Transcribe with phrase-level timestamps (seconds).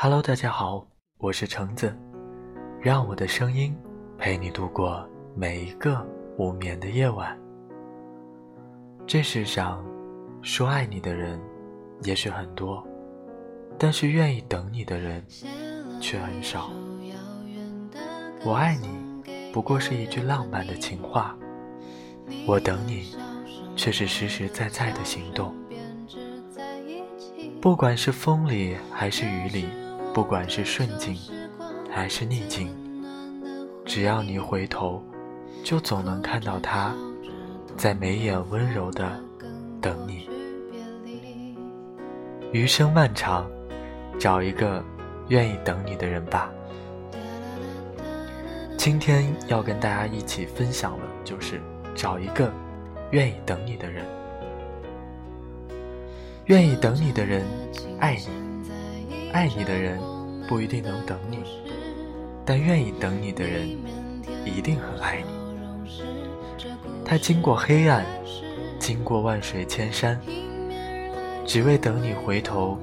[0.00, 1.92] Hello，大家好，我是橙子，
[2.80, 3.76] 让我的声音
[4.16, 7.36] 陪你度过每一个无眠的夜晚。
[9.08, 9.84] 这世上
[10.40, 11.40] 说爱你的人
[12.04, 12.86] 也许很多，
[13.76, 15.20] 但是愿意等你的人
[16.00, 16.70] 却很少。
[18.44, 21.36] 我爱你不过是一句浪漫的情话，
[22.46, 23.16] 我等你
[23.74, 25.52] 却是实实在在的行动。
[27.60, 29.66] 不管是风里还是雨里。
[30.12, 31.16] 不管是顺境
[31.90, 32.74] 还是逆境，
[33.84, 35.02] 只要你回头，
[35.62, 36.92] 就总能看到他，
[37.76, 39.20] 在眉眼温柔的
[39.80, 40.28] 等你。
[42.52, 43.48] 余生漫长，
[44.18, 44.82] 找一个
[45.28, 46.50] 愿意等你的人吧。
[48.76, 51.60] 今天要跟大家一起分享的就是
[51.94, 52.50] 找一个
[53.10, 54.04] 愿意等你的人。
[56.46, 57.44] 愿意等你的人，
[58.00, 58.47] 爱你。
[59.32, 60.00] 爱你的人
[60.48, 61.38] 不一定能等你，
[62.44, 63.68] 但愿意等你的人
[64.44, 65.92] 一定很爱你。
[67.04, 68.04] 他经过黑暗，
[68.78, 70.18] 经过万水千山，
[71.46, 72.78] 只为等你回头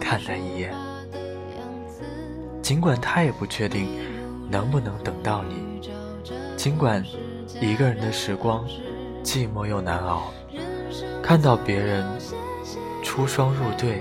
[0.00, 0.74] 看他一眼。
[2.62, 3.88] 尽管他也不确定
[4.50, 5.88] 能不能等到你，
[6.56, 7.04] 尽管
[7.60, 8.66] 一个人的时光
[9.22, 10.32] 寂寞又难熬，
[11.22, 12.04] 看到别人
[13.04, 14.00] 出双入对。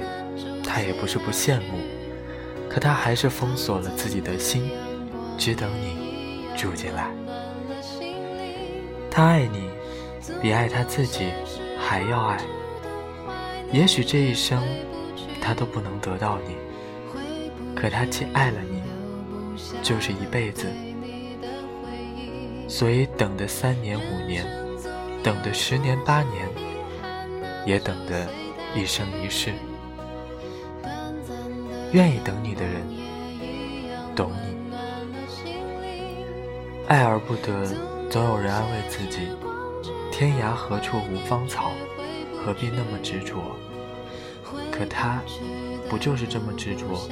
[0.65, 1.79] 他也不是不羡慕，
[2.69, 4.69] 可他还是封锁了自己的心，
[5.37, 7.09] 只等你住进来。
[9.09, 9.69] 他爱你，
[10.41, 11.31] 比爱他自己
[11.79, 12.37] 还要爱。
[13.71, 14.61] 也许这一生
[15.39, 16.55] 他都不能得到你，
[17.75, 18.81] 可他既爱了你，
[19.81, 20.67] 就是一辈子。
[22.67, 24.45] 所以等的三年五年，
[25.23, 26.49] 等的十年八年，
[27.65, 28.27] 也等的
[28.75, 29.53] 一生一世。
[31.95, 32.83] 愿意等你的人，
[34.13, 34.75] 懂你。
[36.89, 37.65] 爱而不得，
[38.09, 39.29] 总有人安慰自己：
[40.11, 41.71] 天涯何处无芳草，
[42.37, 43.55] 何必那么执着？
[44.69, 45.21] 可他，
[45.89, 47.07] 不就是这么执着？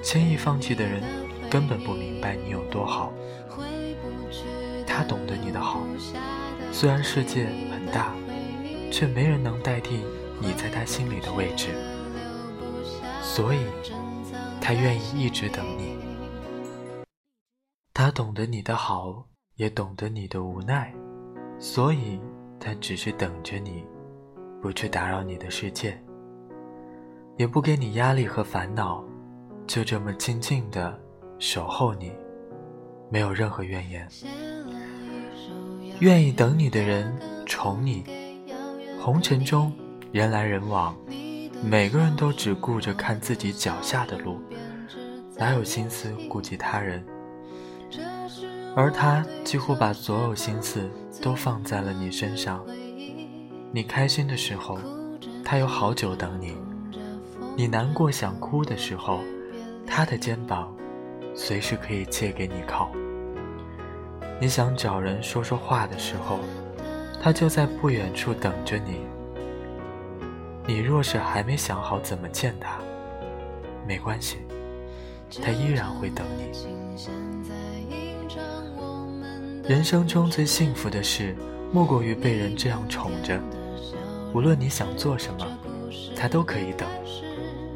[0.00, 1.02] 轻易放弃的人，
[1.50, 3.12] 根本不明白你有多好。
[4.86, 5.80] 他懂得你的好，
[6.70, 8.14] 虽然世界很大，
[8.92, 10.04] 却没人能代替
[10.38, 11.70] 你在他心里的位置。
[13.34, 13.58] 所以，
[14.60, 15.98] 他愿意一直等你。
[17.92, 20.94] 他懂得你的好，也懂得你的无奈，
[21.58, 22.20] 所以
[22.60, 23.84] 他只是等着你，
[24.62, 26.00] 不去打扰你的世界，
[27.36, 29.02] 也不给你压力和烦恼，
[29.66, 30.96] 就这么静静的
[31.40, 32.12] 守候你，
[33.10, 34.08] 没有任何怨言。
[35.98, 37.12] 愿意等你的人
[37.46, 38.04] 宠你，
[39.00, 39.72] 红尘中
[40.12, 40.96] 人来人往。
[41.66, 44.38] 每个人都只顾着看自己脚下的路，
[45.38, 47.02] 哪有心思顾及他人？
[48.76, 50.90] 而他几乎把所有心思
[51.22, 52.62] 都放在了你身上。
[53.72, 54.78] 你开心的时候，
[55.42, 56.52] 他有好久等你；
[57.56, 59.20] 你难过想哭的时候，
[59.86, 60.70] 他的肩膀
[61.34, 62.90] 随时可以借给你靠。
[64.38, 66.40] 你想找人说说话的时候，
[67.22, 69.00] 他就在不远处等着你。
[70.66, 72.78] 你若是还没想好怎么见他，
[73.86, 74.38] 没关系，
[75.42, 76.50] 他依然会等你。
[79.68, 81.36] 人生中最幸福的事，
[81.70, 83.38] 莫过于被人这样宠着。
[84.32, 85.46] 无论你想做什么，
[86.16, 86.88] 他都可以等；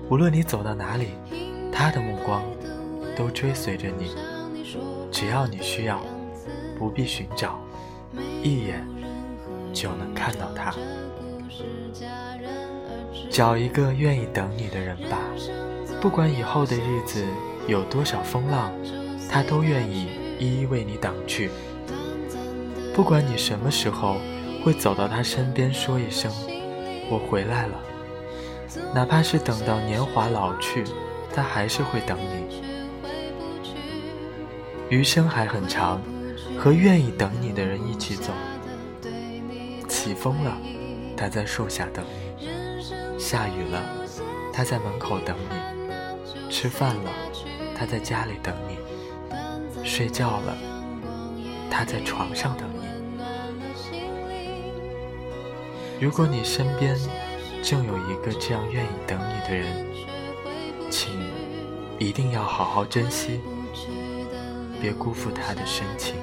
[0.08, 1.08] 无论你走到哪里，
[1.70, 2.42] 他的目光
[3.14, 4.14] 都追随着你。
[5.12, 6.00] 只要你需要，
[6.78, 7.58] 不必寻找，
[8.42, 8.82] 一眼
[9.74, 10.74] 就能看到他。
[13.30, 15.18] 找一个愿意等你的人吧，
[16.00, 17.24] 不管以后的日子
[17.66, 18.72] 有多少风浪，
[19.30, 21.50] 他都愿意一一为你挡去。
[22.94, 24.16] 不管你什么时候
[24.64, 26.32] 会走到他身边说一声
[27.10, 27.80] “我回来了”，
[28.94, 30.82] 哪怕是等到年华老去，
[31.32, 32.62] 他还是会等你。
[34.88, 36.00] 余生还很长，
[36.58, 38.32] 和愿意等你的人一起走。
[39.86, 40.56] 起风了，
[41.18, 42.48] 他在树下等你。
[43.18, 43.82] 下雨了，
[44.52, 45.56] 他在门口等你；
[46.48, 47.10] 吃饭了，
[47.76, 48.76] 他在家里等你；
[49.84, 50.56] 睡觉了，
[51.68, 52.86] 他在床上等你。
[56.00, 56.96] 如果你身边
[57.60, 59.84] 正有一个这样愿意等你的人，
[60.88, 61.12] 请
[61.98, 63.40] 一定要好好珍惜，
[64.80, 66.14] 别辜负他的深情。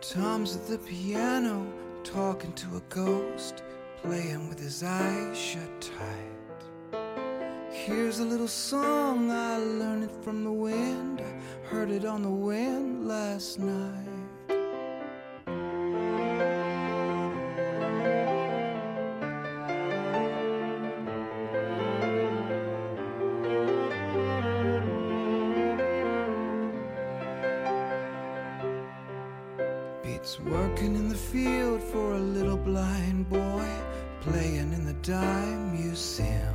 [0.00, 1.66] Tom's at the piano,
[2.04, 3.64] talking to a ghost,
[4.02, 7.00] playing with his eyes shut tight.
[7.72, 12.30] Here's a little song, I learned it from the wind, I heard it on the
[12.30, 13.87] wind last night.
[30.18, 33.68] Beats working in the field for a little blind boy,
[34.20, 36.54] playing in the dime museum.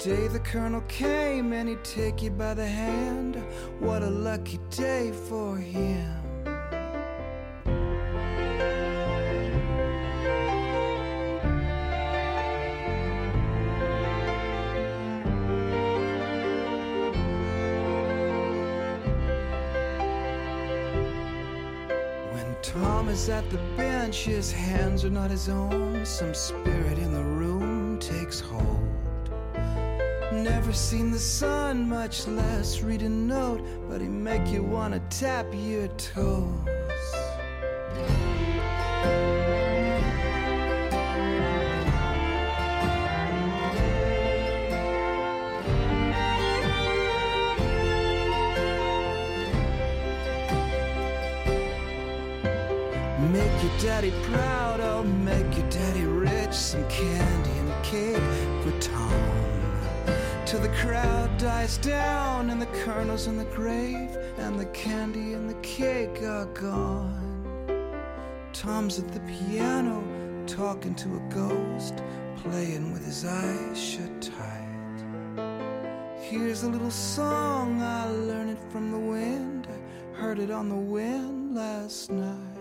[0.00, 3.36] Day the colonel came and he'd take you by the hand.
[3.78, 6.27] What a lucky day for him.
[22.62, 26.04] Tom is at the bench, his hands are not his own.
[26.04, 28.88] Some spirit in the room takes hold.
[30.32, 35.46] Never seen the sun, much less read a note, but he make you wanna tap
[35.52, 36.68] your toes.
[53.68, 56.52] Your daddy proud, I'll make your daddy rich.
[56.52, 58.16] Some candy and cake
[58.62, 60.14] for Tom.
[60.46, 65.48] Till the crowd dies down and the colonel's in the grave and the candy and
[65.48, 67.24] the cake are gone.
[68.52, 70.02] Tom's at the piano,
[70.46, 72.02] talking to a ghost,
[72.36, 74.64] playing with his eyes shut tight.
[76.20, 79.68] Here's a little song, I learned it from the wind.
[79.70, 82.57] I heard it on the wind last night.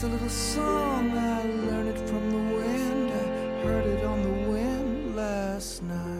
[0.00, 3.10] There's a little song, I learned it from the wind.
[3.10, 6.17] I heard it on the wind last night.